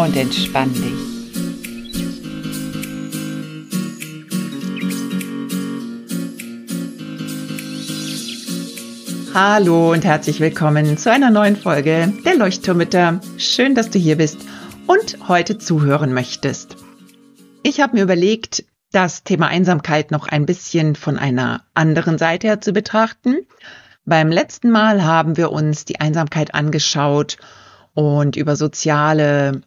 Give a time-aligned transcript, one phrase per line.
[0.00, 0.94] Und entspann dich.
[9.34, 13.20] Hallo und herzlich willkommen zu einer neuen Folge der Leuchtturmütter.
[13.36, 14.38] Schön, dass du hier bist
[14.86, 16.76] und heute zuhören möchtest.
[17.62, 22.62] Ich habe mir überlegt, das Thema Einsamkeit noch ein bisschen von einer anderen Seite her
[22.62, 23.40] zu betrachten.
[24.06, 27.36] Beim letzten Mal haben wir uns die Einsamkeit angeschaut
[27.92, 29.60] und über soziale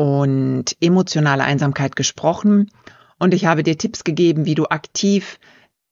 [0.00, 2.70] und emotionale Einsamkeit gesprochen.
[3.18, 5.38] Und ich habe dir Tipps gegeben, wie du aktiv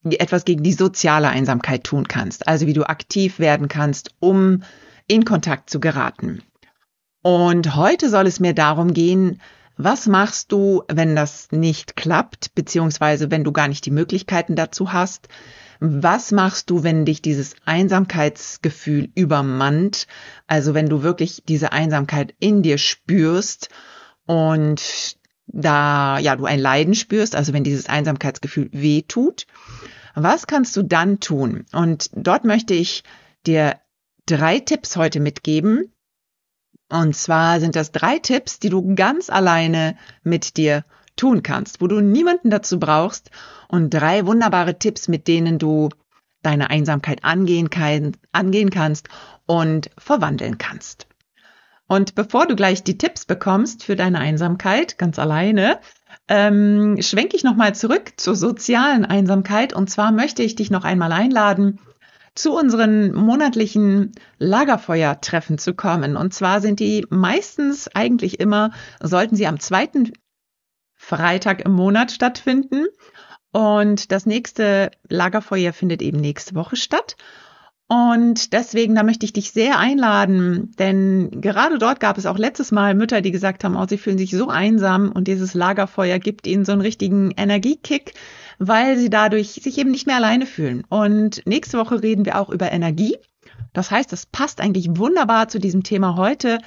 [0.03, 2.49] etwas gegen die soziale Einsamkeit tun kannst.
[2.49, 4.63] Also wie du aktiv werden kannst, um
[5.09, 6.43] in Kontakt zu geraten.
[7.21, 9.43] Und heute soll es mir darum gehen,
[9.77, 14.95] was machst du, wenn das nicht klappt, beziehungsweise wenn du gar nicht die Möglichkeiten dazu
[14.95, 15.29] hast?
[15.81, 20.07] Was machst du, wenn dich dieses Einsamkeitsgefühl übermannt?
[20.47, 23.69] Also wenn du wirklich diese Einsamkeit in dir spürst
[24.29, 29.47] und da, ja, du ein Leiden spürst, also wenn dieses Einsamkeitsgefühl weh tut.
[30.15, 31.65] Was kannst du dann tun?
[31.73, 33.05] Und dort möchte ich
[33.47, 33.81] dir
[34.27, 35.93] drei Tipps heute mitgeben,
[36.91, 40.85] und zwar sind das drei Tipps, die du ganz alleine mit dir
[41.17, 43.31] tun kannst, wo du niemanden dazu brauchst
[43.69, 45.89] und drei wunderbare Tipps, mit denen du
[46.43, 49.09] deine Einsamkeit angehen, kann, angehen kannst
[49.47, 51.08] und verwandeln kannst.
[51.89, 55.81] Und bevor du gleich die Tipps bekommst für deine Einsamkeit ganz alleine,
[56.29, 59.73] ähm, schwenke ich nochmal zurück zur sozialen Einsamkeit.
[59.73, 61.81] Und zwar möchte ich dich noch einmal einladen,
[62.35, 66.17] zu unseren monatlichen Lagerfeuertreffen zu kommen.
[66.17, 68.71] Und zwar sind die meistens eigentlich immer,
[69.03, 70.13] sollten sie am zweiten
[70.95, 72.87] Freitag im Monat stattfinden.
[73.51, 77.17] Und das nächste Lagerfeuer findet eben nächste Woche statt.
[77.91, 82.71] Und deswegen, da möchte ich dich sehr einladen, denn gerade dort gab es auch letztes
[82.71, 86.47] Mal Mütter, die gesagt haben, oh, sie fühlen sich so einsam und dieses Lagerfeuer gibt
[86.47, 88.13] ihnen so einen richtigen Energiekick,
[88.59, 90.85] weil sie dadurch sich eben nicht mehr alleine fühlen.
[90.91, 93.17] Und nächste Woche reden wir auch über Energie.
[93.73, 96.59] Das heißt, das passt eigentlich wunderbar zu diesem Thema heute,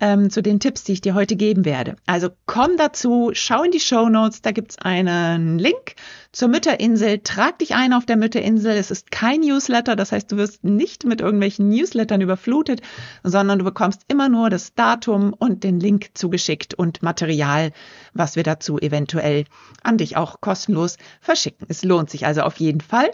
[0.00, 1.96] ähm, zu den Tipps, die ich dir heute geben werde.
[2.06, 5.94] Also komm dazu, schau in die Show Notes, da gibt's einen Link
[6.32, 7.18] zur Mütterinsel.
[7.18, 8.72] Trag dich ein auf der Mütterinsel.
[8.72, 12.80] Es ist kein Newsletter, das heißt, du wirst nicht mit irgendwelchen Newslettern überflutet,
[13.22, 17.72] sondern du bekommst immer nur das Datum und den Link zugeschickt und Material,
[18.14, 19.44] was wir dazu eventuell
[19.82, 21.66] an dich auch kostenlos verschicken.
[21.68, 23.10] Es lohnt sich also auf jeden Fall.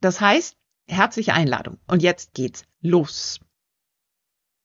[0.00, 0.56] Das heißt,
[0.86, 1.78] herzliche Einladung.
[1.86, 3.40] Und jetzt geht's los.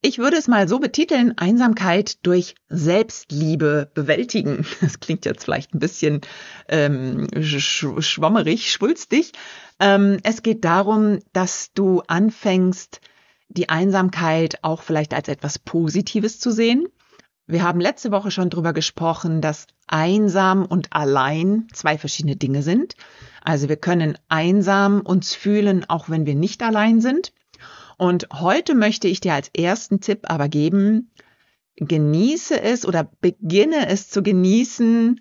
[0.06, 4.66] Ich würde es mal so betiteln, Einsamkeit durch Selbstliebe bewältigen.
[4.82, 6.20] Das klingt jetzt vielleicht ein bisschen
[6.68, 9.32] ähm, sch schwommerig, schwulstig.
[9.80, 13.00] Ähm, es geht darum, dass du anfängst,
[13.48, 16.86] die Einsamkeit auch vielleicht als etwas Positives zu sehen.
[17.46, 22.94] Wir haben letzte Woche schon drüber gesprochen, dass einsam und allein zwei verschiedene Dinge sind.
[23.42, 27.32] Also wir können einsam uns fühlen, auch wenn wir nicht allein sind.
[27.96, 31.10] Und heute möchte ich dir als ersten Tipp aber geben,
[31.76, 35.20] genieße es oder beginne es zu genießen,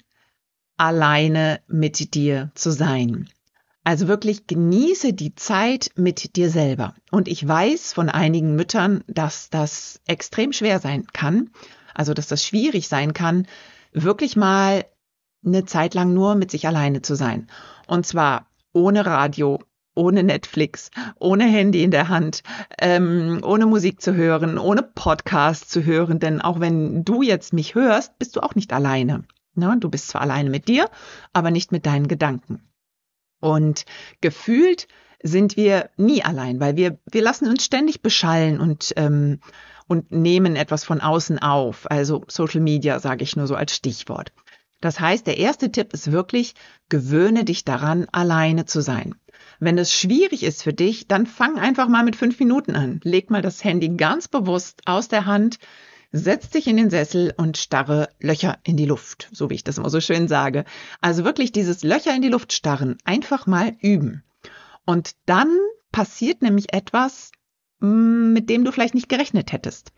[0.78, 3.30] alleine mit dir zu sein.
[3.84, 6.96] Also wirklich genieße die Zeit mit dir selber.
[7.12, 11.50] Und ich weiß von einigen Müttern, dass das extrem schwer sein kann,
[11.94, 13.46] also dass das schwierig sein kann,
[13.92, 14.86] wirklich mal
[15.46, 17.48] eine Zeit lang nur mit sich alleine zu sein.
[17.86, 19.60] Und zwar ohne Radio,
[19.96, 22.44] ohne Netflix, ohne Handy in der Hand,
[22.80, 26.20] ähm, ohne Musik zu hören, ohne Podcast zu hören.
[26.20, 29.24] Denn auch wenn du jetzt mich hörst, bist du auch nicht alleine.
[29.56, 29.76] Ne?
[29.80, 30.90] Du bist zwar alleine mit dir,
[31.32, 32.62] aber nicht mit deinen Gedanken.
[33.40, 33.86] Und
[34.22, 34.88] gefühlt
[35.22, 39.40] sind wir nie allein, weil wir, wir lassen uns ständig beschallen und, ähm,
[39.88, 41.90] und nehmen etwas von außen auf.
[41.90, 44.32] Also Social Media sage ich nur so als Stichwort.
[44.82, 46.56] Das heißt, der erste Tipp ist wirklich,
[46.90, 49.16] gewöhne dich daran, alleine zu sein.
[49.64, 53.00] Wenn es schwierig ist für dich, dann fang einfach mal mit fünf Minuten an.
[53.04, 55.58] Leg mal das Handy ganz bewusst aus der Hand,
[56.12, 59.78] setz dich in den Sessel und starre Löcher in die Luft, so wie ich das
[59.78, 60.66] immer so schön sage.
[61.00, 64.26] Also wirklich dieses Löcher in die Luft starren, einfach mal üben.
[64.86, 65.58] Und dann
[65.94, 67.32] passiert nämlich etwas,
[67.80, 69.94] mm, mit dem du vielleicht nicht gerechnet hättest.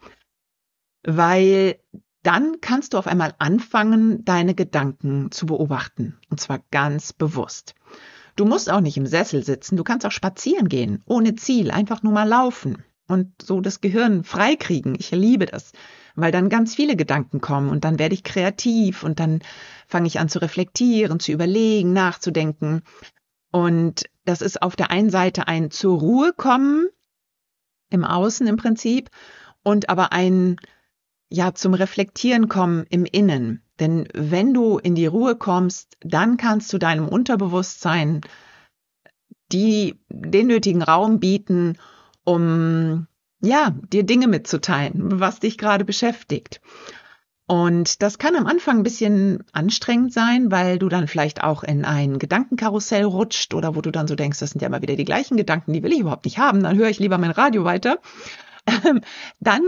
[1.07, 1.79] weil
[2.23, 6.17] dann kannst du auf einmal anfangen, deine Gedanken zu beobachten.
[6.31, 7.75] Und zwar ganz bewusst.
[8.35, 12.03] Du musst auch nicht im Sessel sitzen, du kannst auch spazieren gehen, ohne Ziel, einfach
[12.03, 12.83] nur mal laufen.
[13.07, 14.95] Und so das Gehirn freikriegen.
[14.97, 15.71] Ich liebe das,
[16.15, 19.41] weil dann ganz viele Gedanken kommen und dann werde ich kreativ und dann
[19.87, 22.81] fange ich an zu reflektieren, zu überlegen, nachzudenken.
[23.51, 26.87] Und das ist auf der einen Seite ein zur Ruhe kommen,
[27.89, 29.11] im Außen im Prinzip,
[29.63, 30.57] und aber ein
[31.29, 33.61] ja zum Reflektieren kommen im Innen.
[33.79, 38.21] Denn wenn du in die Ruhe kommst, dann kannst du deinem Unterbewusstsein
[39.51, 41.77] die, den nötigen Raum bieten,
[42.23, 43.07] um
[43.41, 46.61] ja, dir Dinge mitzuteilen, was dich gerade beschäftigt.
[47.47, 51.85] Und das kann am Anfang ein bisschen anstrengend sein, weil du dann vielleicht auch in
[51.85, 55.05] ein Gedankenkarussell rutscht oder wo du dann so denkst, das sind ja immer wieder die
[55.05, 57.99] gleichen Gedanken, die will ich überhaupt nicht haben, dann höre ich lieber mein Radio weiter.
[59.39, 59.61] dann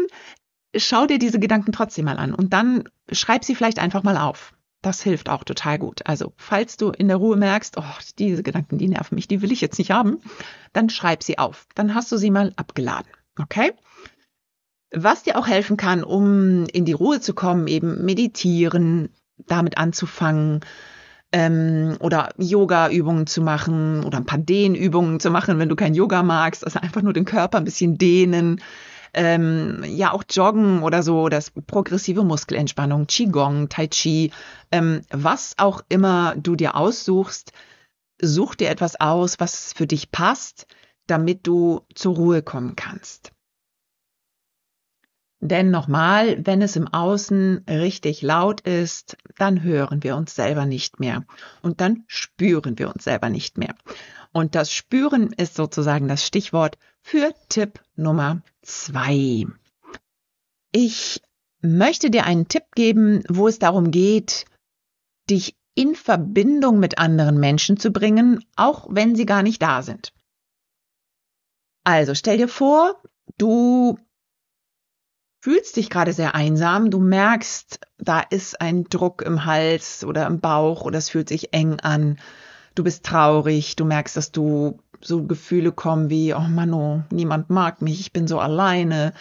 [0.79, 4.53] schau dir diese Gedanken trotzdem mal an und dann schreib sie vielleicht einfach mal auf.
[4.81, 6.01] Das hilft auch total gut.
[6.05, 7.83] Also, falls du in der Ruhe merkst, oh,
[8.19, 10.19] diese Gedanken, die nerven mich, die will ich jetzt nicht haben,
[10.71, 11.67] dann schreib sie auf.
[11.75, 13.11] Dann hast du sie mal abgeladen.
[13.39, 13.73] Okay?
[14.91, 19.09] Was dir auch helfen kann, um in die Ruhe zu kommen, eben meditieren,
[19.47, 20.61] damit anzufangen,
[21.31, 26.23] ähm, oder Yoga-Übungen zu machen oder ein paar Dehnübungen zu machen, wenn du kein Yoga
[26.23, 28.61] magst, also einfach nur den Körper ein bisschen dehnen,
[29.13, 34.31] ähm, ja auch Joggen oder so, das progressive Muskelentspannung, Qigong, Tai Chi,
[34.71, 37.51] ähm, was auch immer du dir aussuchst,
[38.21, 40.67] such dir etwas aus, was für dich passt,
[41.07, 43.31] damit du zur Ruhe kommen kannst.
[45.39, 50.99] Denn nochmal, wenn es im Außen richtig laut ist, dann hören wir uns selber nicht
[50.99, 51.25] mehr
[51.61, 53.75] und dann spüren wir uns selber nicht mehr.
[54.31, 56.77] Und das Spüren ist sozusagen das Stichwort
[57.07, 59.47] für Tipp Nummer zwei.
[60.73, 61.21] Ich
[61.61, 64.43] möchte dir einen Tipp geben, wo es darum geht,
[65.29, 70.11] dich in Verbindung mit anderen Menschen zu bringen, auch wenn sie gar nicht da sind.
[71.85, 73.01] Also stell dir vor,
[73.37, 73.97] du
[75.39, 80.41] fühlst dich gerade sehr einsam, du merkst, da ist ein Druck im Hals oder im
[80.41, 82.19] Bauch oder es fühlt sich eng an,
[82.75, 87.49] du bist traurig, du merkst, dass du so Gefühle kommen wie, oh Mann, oh, niemand
[87.49, 89.13] mag mich, ich bin so alleine,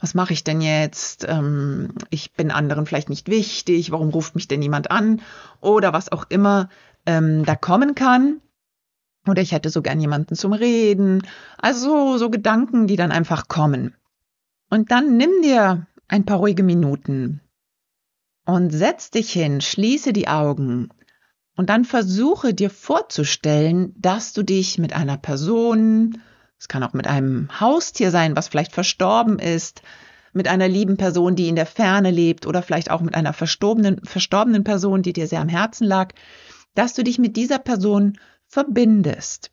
[0.00, 1.26] was mache ich denn jetzt?
[1.28, 5.22] Ähm, ich bin anderen vielleicht nicht wichtig, warum ruft mich denn niemand an?
[5.60, 6.68] Oder was auch immer
[7.06, 8.40] ähm, da kommen kann.
[9.26, 11.22] Oder ich hätte so gern jemanden zum Reden.
[11.58, 13.94] Also so, so Gedanken, die dann einfach kommen.
[14.70, 17.40] Und dann nimm dir ein paar ruhige Minuten
[18.44, 20.90] und setz dich hin, schließe die Augen
[21.56, 26.20] und dann versuche dir vorzustellen, dass du dich mit einer Person,
[26.58, 29.82] es kann auch mit einem Haustier sein, was vielleicht verstorben ist,
[30.32, 34.04] mit einer lieben Person, die in der Ferne lebt oder vielleicht auch mit einer verstorbenen,
[34.04, 36.12] verstorbenen Person, die dir sehr am Herzen lag,
[36.74, 39.50] dass du dich mit dieser Person verbindest.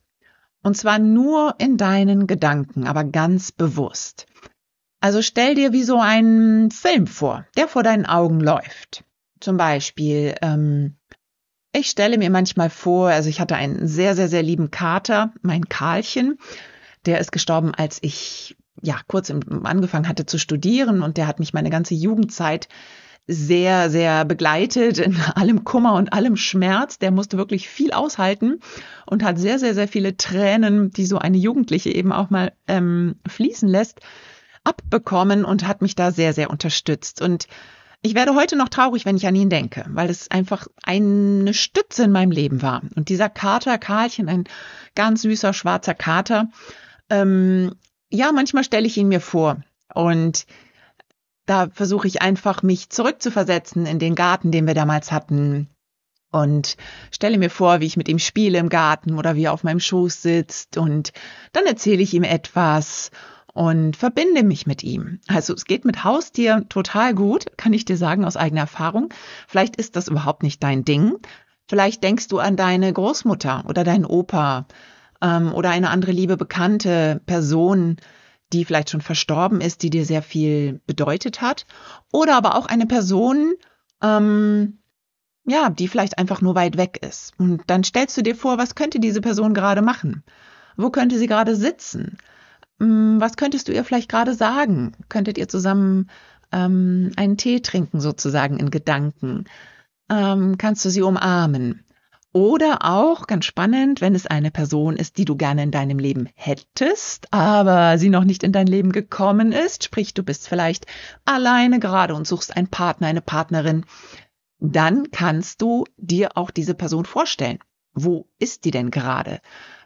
[0.62, 4.28] Und zwar nur in deinen Gedanken, aber ganz bewusst.
[5.00, 9.04] Also stell dir wie so einen Film vor, der vor deinen Augen läuft.
[9.40, 10.96] Zum Beispiel, ähm,
[11.74, 15.68] ich stelle mir manchmal vor, also ich hatte einen sehr, sehr, sehr lieben Kater, mein
[15.68, 16.38] Karlchen.
[17.06, 21.54] Der ist gestorben, als ich ja kurz angefangen hatte zu studieren und der hat mich
[21.54, 22.68] meine ganze Jugendzeit
[23.26, 27.00] sehr, sehr begleitet in allem Kummer und allem Schmerz.
[27.00, 28.60] Der musste wirklich viel aushalten
[29.06, 33.16] und hat sehr, sehr, sehr viele Tränen, die so eine Jugendliche eben auch mal ähm,
[33.28, 34.02] fließen lässt,
[34.64, 37.22] abbekommen und hat mich da sehr, sehr unterstützt.
[37.22, 37.48] Und
[38.04, 42.04] ich werde heute noch traurig, wenn ich an ihn denke, weil es einfach eine Stütze
[42.04, 42.82] in meinem Leben war.
[42.96, 44.44] Und dieser Kater, Karlchen, ein
[44.94, 46.50] ganz süßer schwarzer Kater,
[47.10, 47.74] ähm,
[48.10, 49.64] ja, manchmal stelle ich ihn mir vor.
[49.94, 50.46] Und
[51.46, 55.70] da versuche ich einfach, mich zurückzuversetzen in den Garten, den wir damals hatten.
[56.30, 56.76] Und
[57.10, 59.80] stelle mir vor, wie ich mit ihm spiele im Garten oder wie er auf meinem
[59.80, 60.78] Schoß sitzt.
[60.78, 61.14] Und
[61.54, 63.12] dann erzähle ich ihm etwas
[63.54, 65.20] und verbinde mich mit ihm.
[65.28, 69.14] Also es geht mit Haustier total gut, kann ich dir sagen aus eigener Erfahrung.
[69.48, 71.18] Vielleicht ist das überhaupt nicht dein Ding.
[71.68, 74.66] Vielleicht denkst du an deine Großmutter oder deinen Opa
[75.22, 77.98] ähm, oder eine andere liebe bekannte Person,
[78.52, 81.66] die vielleicht schon verstorben ist, die dir sehr viel bedeutet hat.
[82.12, 83.54] Oder aber auch eine Person,
[84.02, 84.80] ähm,
[85.46, 87.34] ja, die vielleicht einfach nur weit weg ist.
[87.38, 90.24] Und dann stellst du dir vor, was könnte diese Person gerade machen?
[90.76, 92.18] Wo könnte sie gerade sitzen?
[92.80, 94.94] Hm, was könntest du ihr vielleicht gerade sagen?
[95.10, 96.10] Könntet ihr zusammen
[96.52, 99.46] ähm, einen Tee trinken, sozusagen in Gedanken?
[100.10, 101.86] Ähm, kannst du sie umarmen?
[102.34, 106.30] Oder auch ganz spannend, wenn es eine Person ist, die du gerne in deinem Leben
[106.34, 110.88] hättest, aber sie noch nicht in dein Leben gekommen ist, sprich du bist vielleicht
[111.26, 113.86] alleine gerade und suchst einen Partner, eine Partnerin,
[114.60, 117.60] dann kannst du dir auch diese Person vorstellen.
[117.94, 119.40] Wo ist die denn gerade?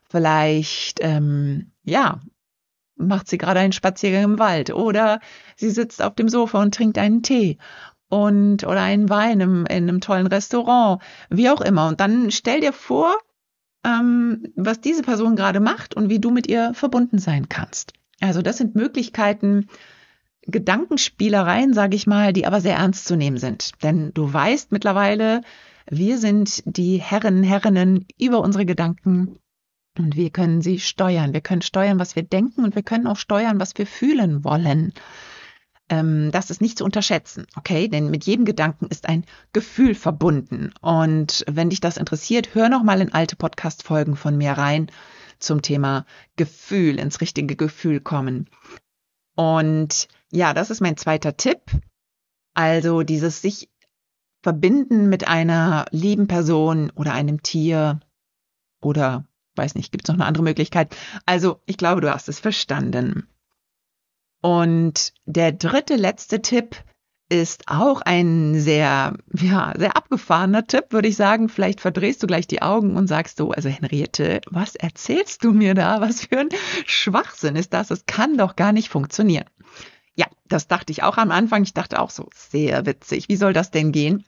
[0.09, 2.21] Vielleicht, ähm, ja,
[2.97, 5.19] macht sie gerade einen Spaziergang im Wald oder
[5.55, 7.57] sie sitzt auf dem Sofa und trinkt einen Tee
[8.09, 11.87] und oder einen Wein im, in einem tollen Restaurant, wie auch immer.
[11.87, 13.15] Und dann stell dir vor,
[13.85, 17.93] ähm, was diese Person gerade macht und wie du mit ihr verbunden sein kannst.
[18.19, 19.67] Also das sind Möglichkeiten,
[20.43, 23.71] Gedankenspielereien, sage ich mal, die aber sehr ernst zu nehmen sind.
[23.83, 25.41] Denn du weißt mittlerweile,
[25.89, 29.39] wir sind die Herren, Herrinnen über unsere Gedanken
[29.99, 31.33] und wir können sie steuern.
[31.33, 34.93] Wir können steuern, was wir denken und wir können auch steuern, was wir fühlen wollen
[35.89, 37.87] ähm, das ist nicht zu unterschätzen, okay?
[37.87, 40.73] Denn mit jedem Gedanken ist ein Gefühl verbunden.
[40.81, 44.91] Und wenn dich das interessiert, hör noch mal in alte Podcast-Folgen von mir rein
[45.39, 48.49] zum Thema Gefühl, ins richtige Gefühl kommen.
[49.35, 51.61] Und ja, das ist mein zweiter Tipp.
[52.53, 53.69] Also dieses sich
[54.41, 57.99] verbinden mit einer lieben Person oder einem Tier
[58.81, 59.25] oder
[59.57, 60.95] weiß nicht, gibt es noch eine andere Möglichkeit?
[61.25, 63.27] Also, ich glaube, du hast es verstanden.
[64.41, 66.75] Und der dritte, letzte Tipp
[67.29, 71.49] ist auch ein sehr, ja, sehr abgefahrener Tipp, würde ich sagen.
[71.49, 75.73] Vielleicht verdrehst du gleich die Augen und sagst du, also Henriette, was erzählst du mir
[75.73, 75.99] da?
[75.99, 76.49] Was für ein
[76.85, 77.89] Schwachsinn ist das?
[77.89, 79.45] Das kann doch gar nicht funktionieren.
[80.15, 81.63] Ja, das dachte ich auch am Anfang.
[81.63, 83.27] Ich dachte auch so, sehr witzig.
[83.27, 84.25] Wie soll das denn gehen?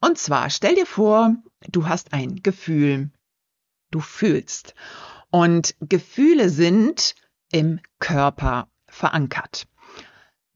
[0.00, 1.36] Und zwar, stell dir vor,
[1.68, 3.10] du hast ein Gefühl.
[3.92, 4.74] Du fühlst.
[5.30, 7.14] Und Gefühle sind
[7.52, 9.68] im Körper verankert.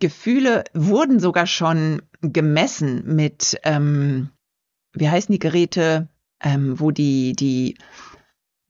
[0.00, 4.30] Gefühle wurden sogar schon gemessen mit, ähm,
[4.92, 6.08] wie heißen die Geräte,
[6.40, 7.78] ähm, wo die, die,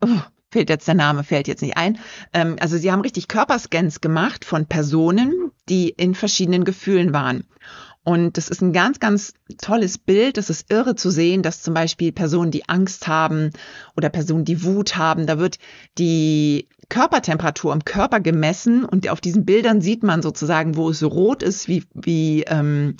[0.00, 0.20] oh,
[0.50, 1.98] fehlt jetzt der Name, fällt jetzt nicht ein.
[2.32, 7.44] Ähm, also sie haben richtig Körperscans gemacht von Personen, die in verschiedenen Gefühlen waren.
[8.06, 10.36] Und das ist ein ganz, ganz tolles Bild.
[10.36, 13.50] Das ist irre zu sehen, dass zum Beispiel Personen, die Angst haben
[13.96, 15.58] oder Personen, die Wut haben, da wird
[15.98, 21.42] die Körpertemperatur im Körper gemessen und auf diesen Bildern sieht man sozusagen, wo es rot
[21.42, 22.96] ist, wie, wie, ähm,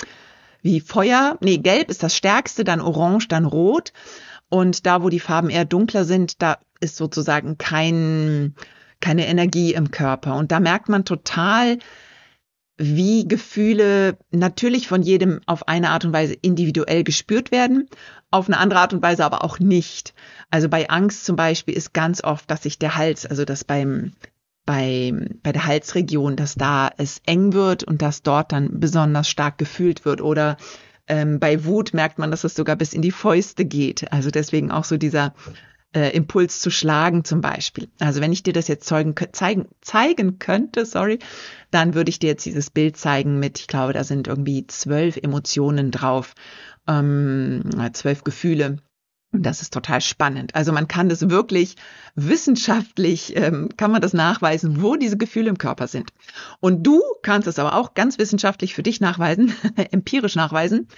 [0.61, 1.39] wie Feuer.
[1.41, 3.93] Nee, gelb ist das stärkste, dann orange, dann rot.
[4.49, 8.57] Und da, wo die Farben eher dunkler sind, da ist sozusagen kein,
[8.99, 10.35] keine Energie im Körper.
[10.35, 11.79] Und da merkt man total,
[12.79, 17.89] wie Gefühle natürlich von jedem auf eine Art und Weise individuell gespürt werden,
[18.31, 20.15] auf eine andere Art und Weise aber auch nicht.
[20.51, 24.13] Also bei Angst zum Beispiel ist ganz oft, dass sich der Hals, also dass beim
[24.67, 25.13] bei,
[25.45, 30.05] bei der Halsregion, dass da es eng wird und dass dort dann besonders stark gefühlt
[30.05, 30.21] wird.
[30.21, 30.57] Oder
[31.07, 34.13] ähm, bei Wut merkt man, dass es sogar bis in die Fäuste geht.
[34.13, 35.35] Also deswegen auch so dieser
[35.95, 37.89] äh, Impuls zu schlagen zum Beispiel.
[37.99, 41.19] Also wenn ich dir das jetzt zeugen, zeigen, zeigen könnte, sorry,
[41.71, 45.17] dann würde ich dir jetzt dieses Bild zeigen mit, ich glaube, da sind irgendwie zwölf
[45.17, 46.35] Emotionen drauf,
[46.87, 47.63] ähm,
[47.93, 48.79] zwölf Gefühle.
[49.33, 50.55] Und das ist total spannend.
[50.55, 51.77] Also man kann das wirklich
[52.15, 56.11] wissenschaftlich, ähm, kann man das nachweisen, wo diese Gefühle im Körper sind.
[56.61, 59.53] Und du kannst es aber auch ganz wissenschaftlich für dich nachweisen,
[59.91, 60.89] empirisch nachweisen,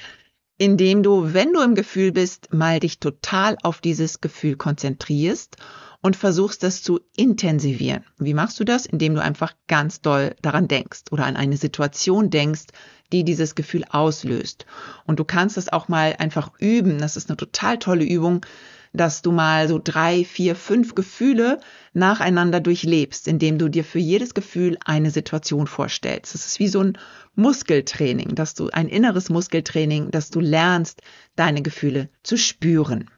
[0.59, 5.57] indem du, wenn du im Gefühl bist, mal dich total auf dieses Gefühl konzentrierst
[6.03, 8.05] und versuchst das zu intensivieren.
[8.19, 8.87] Wie machst du das?
[8.87, 12.67] Indem du einfach ganz doll daran denkst oder an eine Situation denkst,
[13.13, 14.67] die dieses Gefühl auslöst.
[15.07, 16.99] Und du kannst das auch mal einfach üben.
[16.99, 18.45] Das ist eine total tolle Übung,
[18.93, 21.61] dass du mal so drei, vier, fünf Gefühle
[21.93, 26.35] nacheinander durchlebst, indem du dir für jedes Gefühl eine Situation vorstellst.
[26.35, 26.99] Das ist wie so ein
[27.35, 31.03] Muskeltraining, dass du ein inneres Muskeltraining, dass du lernst,
[31.37, 33.11] deine Gefühle zu spüren.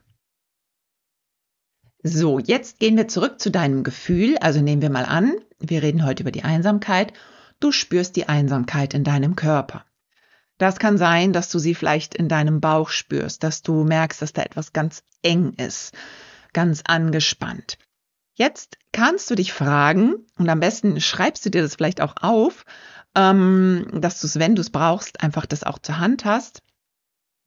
[2.03, 4.37] So, jetzt gehen wir zurück zu deinem Gefühl.
[4.39, 7.13] Also nehmen wir mal an, wir reden heute über die Einsamkeit.
[7.59, 9.85] Du spürst die Einsamkeit in deinem Körper.
[10.61, 14.31] Das kann sein, dass du sie vielleicht in deinem Bauch spürst, dass du merkst, dass
[14.31, 15.91] da etwas ganz eng ist,
[16.53, 17.79] ganz angespannt.
[18.35, 22.65] Jetzt kannst du dich fragen, und am besten schreibst du dir das vielleicht auch auf,
[23.15, 26.61] ähm, dass du es, wenn du es brauchst, einfach das auch zur Hand hast.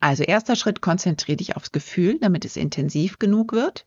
[0.01, 3.87] Also erster Schritt, konzentriere dich aufs Gefühl, damit es intensiv genug wird.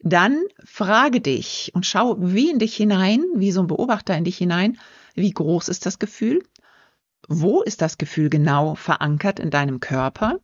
[0.00, 4.38] Dann frage dich und schau wie in dich hinein, wie so ein Beobachter in dich
[4.38, 4.80] hinein,
[5.14, 6.42] wie groß ist das Gefühl?
[7.28, 10.40] Wo ist das Gefühl genau verankert in deinem Körper?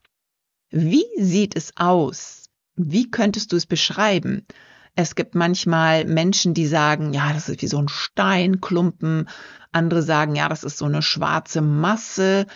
[0.71, 2.49] Wie sieht es aus?
[2.77, 4.47] Wie könntest du es beschreiben?
[4.95, 9.29] Es gibt manchmal Menschen, die sagen, ja, das ist wie so ein Steinklumpen.
[9.73, 12.47] Andere sagen, ja, das ist so eine schwarze Masse.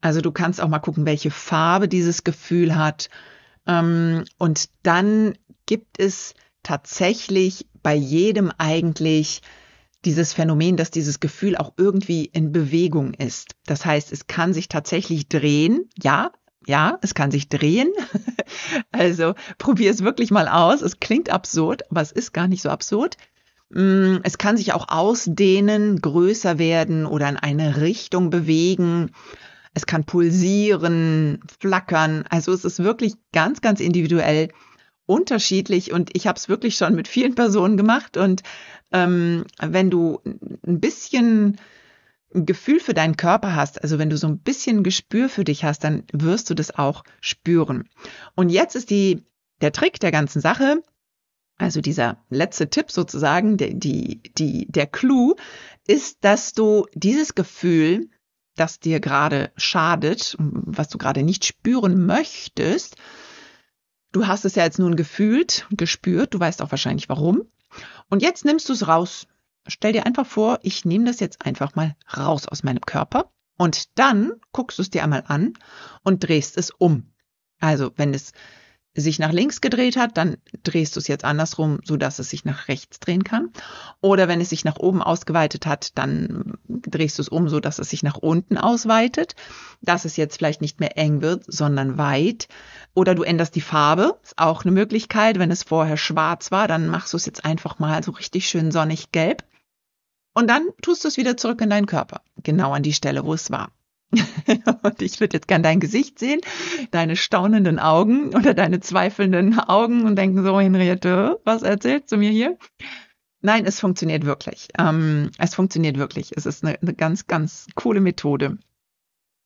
[0.00, 3.08] Also du kannst auch mal gucken, welche Farbe dieses Gefühl hat.
[3.66, 9.42] Ähm, und dann gibt es tatsächlich bei jedem eigentlich
[10.04, 13.54] dieses Phänomen, dass dieses Gefühl auch irgendwie in Bewegung ist.
[13.66, 15.88] Das heißt, es kann sich tatsächlich drehen.
[16.02, 16.32] Ja,
[16.66, 17.92] ja, es kann sich drehen.
[18.92, 20.82] also probier es wirklich mal aus.
[20.82, 23.16] Es klingt absurd, aber es ist gar nicht so absurd.
[23.70, 29.10] Mm, es kann sich auch ausdehnen, größer werden oder in eine Richtung bewegen.
[29.74, 32.24] Es kann pulsieren, flackern.
[32.28, 34.48] Also es ist wirklich ganz, ganz individuell
[35.06, 38.42] unterschiedlich und ich habe es wirklich schon mit vielen Personen gemacht und
[38.92, 40.20] ähm, wenn du
[40.66, 41.58] ein bisschen
[42.34, 45.64] ein Gefühl für deinen Körper hast, also wenn du so ein bisschen Gespür für dich
[45.64, 47.88] hast, dann wirst du das auch spüren.
[48.34, 49.22] Und jetzt ist die,
[49.60, 50.82] der Trick der ganzen Sache,
[51.58, 55.34] also dieser letzte Tipp sozusagen, der, die, die, der Clou
[55.86, 58.08] ist, dass du dieses Gefühl,
[58.56, 62.96] das dir gerade schadet, was du gerade nicht spüren möchtest,
[64.12, 67.42] du hast es ja jetzt nun gefühlt, gespürt, du weißt auch wahrscheinlich warum.
[68.08, 69.26] Und jetzt nimmst du es raus
[69.66, 73.98] Stell dir einfach vor, ich nehme das jetzt einfach mal raus aus meinem Körper und
[73.98, 75.54] dann guckst du es dir einmal an
[76.02, 77.12] und drehst es um.
[77.60, 78.32] Also wenn es
[78.94, 82.44] sich nach links gedreht hat, dann drehst du es jetzt andersrum, so dass es sich
[82.44, 83.50] nach rechts drehen kann.
[84.02, 87.78] Oder wenn es sich nach oben ausgeweitet hat, dann drehst du es um, so dass
[87.78, 89.34] es sich nach unten ausweitet,
[89.80, 92.48] dass es jetzt vielleicht nicht mehr eng wird, sondern weit.
[92.94, 95.38] Oder du änderst die Farbe, ist auch eine Möglichkeit.
[95.38, 98.70] Wenn es vorher schwarz war, dann machst du es jetzt einfach mal so richtig schön
[98.72, 99.44] sonnig gelb.
[100.34, 103.32] Und dann tust du es wieder zurück in deinen Körper, genau an die Stelle, wo
[103.32, 103.70] es war.
[104.82, 106.40] und ich würde jetzt gern dein Gesicht sehen,
[106.90, 112.30] deine staunenden Augen oder deine zweifelnden Augen und denken so, Henriette, was erzählst du mir
[112.30, 112.58] hier?
[113.40, 114.68] Nein, es funktioniert wirklich.
[114.78, 116.32] Ähm, es funktioniert wirklich.
[116.36, 118.58] Es ist eine, eine ganz, ganz coole Methode.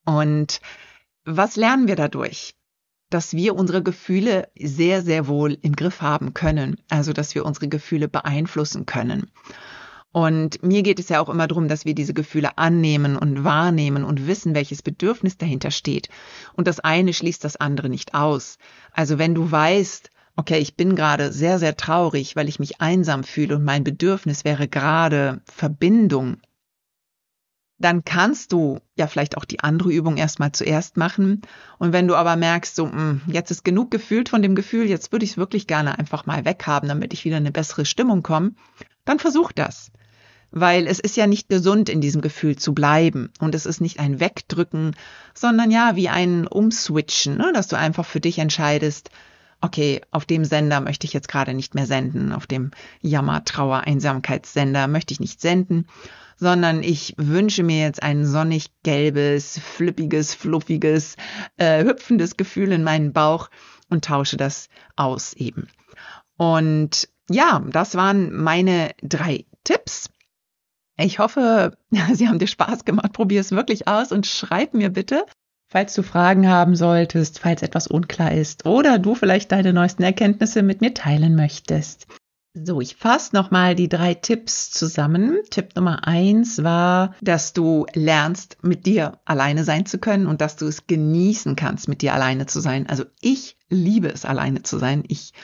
[0.05, 0.61] Und
[1.25, 2.55] was lernen wir dadurch?
[3.09, 6.77] Dass wir unsere Gefühle sehr, sehr wohl im Griff haben können.
[6.91, 9.31] Also, dass wir unsere Gefühle beeinflussen können.
[10.17, 14.03] Und mir geht es ja auch immer darum, dass wir diese Gefühle annehmen und wahrnehmen
[14.03, 16.09] und wissen, welches Bedürfnis dahinter steht.
[16.55, 18.57] Und das eine schließt das andere nicht aus.
[18.93, 23.25] Also wenn du weißt, okay, ich bin gerade sehr, sehr traurig, weil ich mich einsam
[23.25, 26.39] fühle und mein Bedürfnis wäre gerade Verbindung,
[27.77, 31.43] dann kannst du ja vielleicht auch die andere Übung erstmal zuerst machen.
[31.77, 34.89] Und wenn du aber merkst, so, mh, hm, jetzt ist genug gefühlt von dem Gefühl,
[34.89, 38.23] jetzt würde ich es wirklich gerne einfach mal weghaben, damit ich wieder eine bessere Stimmung
[38.23, 38.53] komme,
[39.05, 39.93] dann versuch das
[40.51, 43.31] weil es ist ja nicht gesund, in diesem Gefühl zu bleiben.
[43.41, 44.97] Und es ist nicht ein Wegdrücken,
[45.35, 47.53] sondern ja, wie ein Umswitchen, ne?
[47.55, 49.11] dass du einfach für dich entscheidest,
[49.61, 53.81] okay, auf dem Sender möchte ich jetzt gerade nicht mehr senden, auf dem Jammer, Trauer,
[53.81, 55.87] Einsamkeitssender möchte ich nicht senden,
[56.37, 61.17] sondern ich wünsche mir jetzt ein sonnig gelbes, flippiges, fluffiges,
[61.57, 63.49] äh, hüpfendes Gefühl in meinen Bauch
[63.89, 65.69] und tausche das aus eben.
[66.37, 70.11] Und ja, das waren meine drei Tipps.
[70.99, 71.77] Ich hoffe,
[72.13, 73.13] sie haben dir Spaß gemacht.
[73.13, 75.25] Probier es wirklich aus und schreib mir bitte,
[75.69, 80.63] falls du Fragen haben solltest, falls etwas unklar ist oder du vielleicht deine neuesten Erkenntnisse
[80.63, 82.07] mit mir teilen möchtest.
[82.59, 85.41] So, ich fasse nochmal die drei Tipps zusammen.
[85.51, 90.57] Tipp Nummer eins war, dass du lernst, mit dir alleine sein zu können und dass
[90.57, 92.89] du es genießen kannst, mit dir alleine zu sein.
[92.89, 95.05] Also ich liebe es, alleine zu sein.
[95.07, 95.35] Ich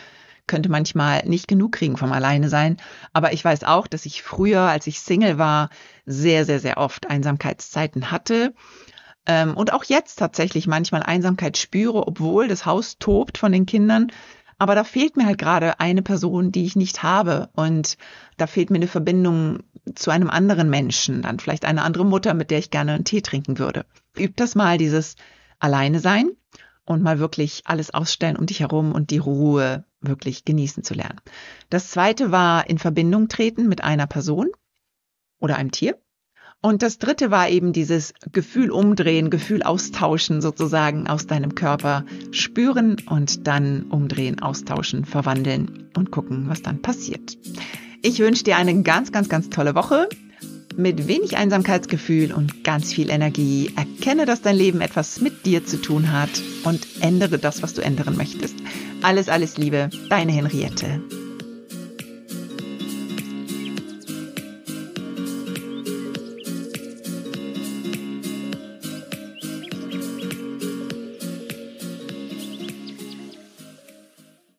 [0.47, 2.77] könnte manchmal nicht genug kriegen vom Alleine sein.
[3.13, 5.71] Aber ich weiß auch, dass ich früher, als ich Single war,
[6.07, 8.55] sehr, sehr, sehr oft Einsamkeitszeiten hatte.
[9.27, 14.09] Ähm, und auch jetzt tatsächlich manchmal Einsamkeit spüre, obwohl das Haus tobt von den Kindern.
[14.59, 17.49] Aber da fehlt mir halt gerade eine Person, die ich nicht habe.
[17.55, 17.97] Und
[18.37, 19.61] da fehlt mir eine Verbindung
[19.95, 21.23] zu einem anderen Menschen.
[21.23, 23.87] Dann vielleicht eine andere Mutter, mit der ich gerne einen Tee trinken würde.
[24.17, 25.17] Übt das mal, dieses
[25.59, 26.31] Alleine sein
[26.85, 31.21] und mal wirklich alles ausstellen um dich herum und die Ruhe wirklich genießen zu lernen.
[31.71, 34.49] Das zweite war in Verbindung treten mit einer Person
[35.41, 35.99] oder einem Tier.
[36.65, 42.99] Und das dritte war eben dieses Gefühl umdrehen, Gefühl austauschen sozusagen aus deinem Körper spüren
[43.09, 47.37] und dann umdrehen, austauschen, verwandeln und gucken, was dann passiert.
[48.01, 50.09] Ich wünsche dir eine ganz, ganz, ganz tolle Woche
[50.77, 53.73] mit wenig Einsamkeitsgefühl und ganz viel Energie.
[53.77, 56.31] Erkenne, dass dein Leben etwas mit dir zu tun hat
[56.65, 58.57] und ändere das, was du ändern möchtest.
[59.03, 61.01] Alles, alles Liebe, deine Henriette.